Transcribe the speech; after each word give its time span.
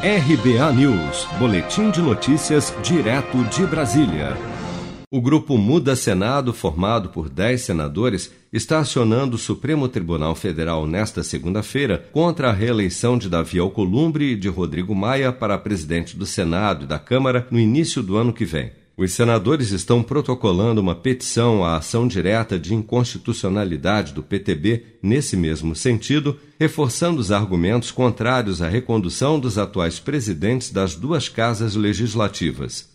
RBA 0.00 0.72
News, 0.74 1.26
Boletim 1.40 1.90
de 1.90 2.00
Notícias, 2.00 2.72
direto 2.84 3.42
de 3.46 3.66
Brasília. 3.66 4.36
O 5.10 5.20
grupo 5.20 5.58
Muda 5.58 5.96
Senado, 5.96 6.52
formado 6.52 7.08
por 7.08 7.28
10 7.28 7.60
senadores, 7.60 8.32
está 8.52 8.78
acionando 8.78 9.34
o 9.34 9.38
Supremo 9.38 9.88
Tribunal 9.88 10.36
Federal 10.36 10.86
nesta 10.86 11.24
segunda-feira 11.24 12.08
contra 12.12 12.48
a 12.48 12.52
reeleição 12.52 13.18
de 13.18 13.28
Davi 13.28 13.58
Alcolumbre 13.58 14.34
e 14.34 14.36
de 14.36 14.46
Rodrigo 14.46 14.94
Maia 14.94 15.32
para 15.32 15.58
presidente 15.58 16.16
do 16.16 16.24
Senado 16.24 16.84
e 16.84 16.86
da 16.86 17.00
Câmara 17.00 17.48
no 17.50 17.58
início 17.58 18.00
do 18.00 18.16
ano 18.16 18.32
que 18.32 18.44
vem. 18.44 18.70
Os 18.98 19.12
senadores 19.12 19.70
estão 19.70 20.02
protocolando 20.02 20.80
uma 20.80 20.96
petição 20.96 21.64
à 21.64 21.76
ação 21.76 22.08
direta 22.08 22.58
de 22.58 22.74
inconstitucionalidade 22.74 24.12
do 24.12 24.24
PTB 24.24 24.98
nesse 25.00 25.36
mesmo 25.36 25.72
sentido, 25.76 26.36
reforçando 26.58 27.20
os 27.20 27.30
argumentos 27.30 27.92
contrários 27.92 28.60
à 28.60 28.68
recondução 28.68 29.38
dos 29.38 29.56
atuais 29.56 30.00
presidentes 30.00 30.72
das 30.72 30.96
duas 30.96 31.28
casas 31.28 31.76
legislativas. 31.76 32.88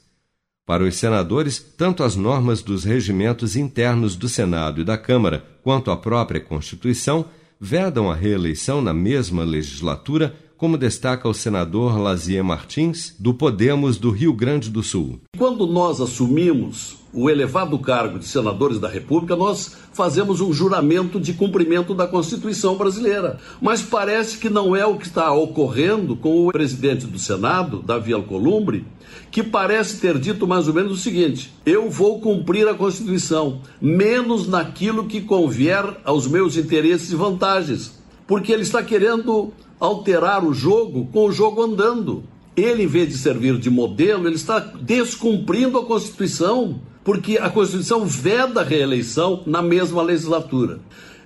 Para 0.66 0.84
os 0.84 0.96
senadores, 0.96 1.58
tanto 1.78 2.04
as 2.04 2.18
normas 2.18 2.62
dos 2.62 2.84
regimentos 2.84 3.56
internos 3.56 4.18
do 4.18 4.28
Senado 4.28 4.82
e 4.82 4.84
da 4.84 4.98
Câmara 4.98 5.46
quanto 5.64 5.90
a 5.90 5.96
própria 5.96 6.42
Constituição 6.42 7.30
vedam 7.58 8.12
a 8.12 8.14
reeleição 8.14 8.82
na 8.82 8.94
mesma 8.94 9.46
legislatura 9.46 10.36
como 10.58 10.78
destaca 10.78 11.28
o 11.28 11.34
senador 11.34 11.98
Lazier 11.98 12.44
Martins, 12.44 13.16
do 13.20 13.34
Podemos 13.34 13.98
do 13.98 14.12
Rio 14.12 14.34
Grande 14.34 14.70
do 14.70 14.84
Sul. 14.84 15.20
Quando 15.38 15.68
nós 15.68 16.00
assumimos 16.00 16.98
o 17.14 17.30
elevado 17.30 17.78
cargo 17.78 18.18
de 18.18 18.26
senadores 18.26 18.80
da 18.80 18.90
República, 18.90 19.36
nós 19.36 19.76
fazemos 19.94 20.42
um 20.42 20.52
juramento 20.52 21.20
de 21.20 21.34
cumprimento 21.34 21.94
da 21.94 22.08
Constituição 22.08 22.76
brasileira. 22.76 23.38
Mas 23.62 23.82
parece 23.82 24.40
que 24.40 24.50
não 24.50 24.76
é 24.76 24.86
o 24.86 24.98
que 24.98 25.06
está 25.06 25.32
ocorrendo 25.32 26.16
com 26.16 26.48
o 26.48 26.52
presidente 26.52 27.06
do 27.06 27.20
Senado, 27.20 27.84
Davi 27.84 28.14
Alcolumbre, 28.14 28.86
que 29.30 29.44
parece 29.44 30.00
ter 30.00 30.18
dito 30.18 30.48
mais 30.48 30.68
ou 30.68 30.74
menos 30.74 30.92
o 30.94 30.98
seguinte: 30.98 31.54
eu 31.66 31.90
vou 31.90 32.20
cumprir 32.20 32.68
a 32.68 32.74
Constituição, 32.74 33.62
menos 33.80 34.48
naquilo 34.48 35.06
que 35.06 35.22
convier 35.22 35.86
aos 36.04 36.28
meus 36.28 36.58
interesses 36.58 37.12
e 37.12 37.16
vantagens. 37.16 38.02
Porque 38.26 38.52
ele 38.52 38.64
está 38.64 38.82
querendo 38.82 39.54
alterar 39.84 40.46
o 40.46 40.54
jogo 40.54 41.10
com 41.12 41.26
o 41.26 41.32
jogo 41.32 41.62
andando. 41.62 42.24
Ele, 42.56 42.84
em 42.84 42.88
vez 42.88 43.10
de 43.10 43.18
servir 43.18 43.58
de 43.58 43.70
modelo, 43.70 44.28
ele 44.28 44.36
está 44.36 44.60
descumprindo 44.60 45.78
a 45.78 45.86
Constituição, 45.86 46.80
porque 47.04 47.38
a 47.38 47.50
Constituição 47.50 48.06
veda 48.06 48.62
a 48.62 48.64
reeleição 48.64 49.44
na 49.46 49.62
mesma 49.62 50.02
legislatura. 50.02 50.80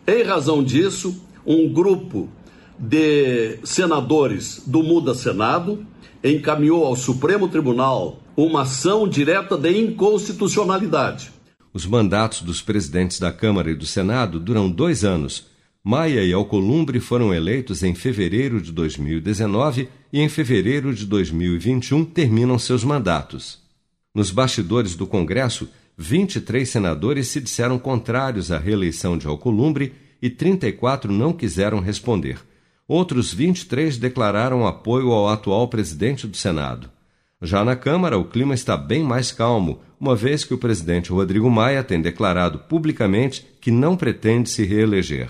Em 0.07 0.23
razão 0.23 0.63
disso, 0.63 1.15
um 1.45 1.71
grupo 1.71 2.29
de 2.79 3.59
senadores 3.63 4.63
do 4.65 4.81
Muda 4.81 5.13
Senado 5.13 5.85
encaminhou 6.23 6.83
ao 6.83 6.95
Supremo 6.95 7.47
Tribunal 7.47 8.19
uma 8.35 8.63
ação 8.63 9.07
direta 9.07 9.55
de 9.55 9.77
inconstitucionalidade. 9.77 11.31
Os 11.71 11.85
mandatos 11.85 12.41
dos 12.41 12.59
presidentes 12.59 13.19
da 13.19 13.31
Câmara 13.31 13.69
e 13.69 13.75
do 13.75 13.85
Senado 13.85 14.39
duram 14.39 14.67
dois 14.67 15.03
anos 15.03 15.45
Maia 15.89 16.21
e 16.21 16.33
Alcolumbre 16.33 16.99
foram 16.99 17.33
eleitos 17.33 17.81
em 17.81 17.95
fevereiro 17.95 18.59
de 18.61 18.73
2019 18.73 19.87
e 20.11 20.19
em 20.19 20.27
fevereiro 20.27 20.93
de 20.93 21.05
2021 21.05 22.03
terminam 22.03 22.59
seus 22.59 22.83
mandatos. 22.83 23.59
Nos 24.13 24.29
bastidores 24.29 24.97
do 24.97 25.07
Congresso, 25.07 25.69
23 25.97 26.67
senadores 26.67 27.29
se 27.29 27.39
disseram 27.39 27.79
contrários 27.79 28.51
à 28.51 28.57
reeleição 28.57 29.17
de 29.17 29.27
Alcolumbre 29.27 29.93
e 30.21 30.29
34 30.29 31.09
não 31.09 31.31
quiseram 31.31 31.79
responder. 31.79 32.37
Outros 32.85 33.33
23 33.33 33.97
declararam 33.97 34.67
apoio 34.67 35.13
ao 35.13 35.29
atual 35.29 35.69
presidente 35.69 36.27
do 36.27 36.35
Senado. 36.35 36.89
Já 37.41 37.63
na 37.63 37.77
Câmara, 37.77 38.17
o 38.17 38.25
clima 38.25 38.53
está 38.53 38.75
bem 38.75 39.03
mais 39.03 39.31
calmo, 39.31 39.79
uma 39.97 40.17
vez 40.17 40.43
que 40.43 40.53
o 40.53 40.57
presidente 40.57 41.13
Rodrigo 41.13 41.49
Maia 41.49 41.81
tem 41.81 42.01
declarado 42.01 42.59
publicamente 42.59 43.47
que 43.61 43.71
não 43.71 43.95
pretende 43.95 44.49
se 44.49 44.65
reeleger. 44.65 45.29